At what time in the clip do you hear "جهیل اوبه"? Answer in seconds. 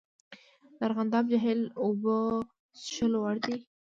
1.31-2.15